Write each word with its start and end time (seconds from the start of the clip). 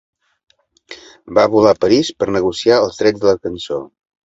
Va 1.39 1.43
volar 1.57 1.75
a 1.77 1.79
París 1.85 2.11
per 2.23 2.31
negociar 2.39 2.81
els 2.87 3.01
drets 3.05 3.25
de 3.27 3.33
la 3.33 3.39
cançó. 3.47 3.83